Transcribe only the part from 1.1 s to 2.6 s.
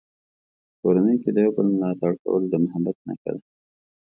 کې د یو بل ملاتړ کول د